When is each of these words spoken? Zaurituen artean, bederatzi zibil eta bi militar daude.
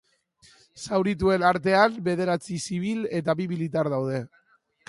Zaurituen 0.85 1.45
artean, 1.51 1.99
bederatzi 2.09 2.59
zibil 2.65 3.07
eta 3.23 3.39
bi 3.43 3.51
militar 3.55 3.95
daude. 3.97 4.27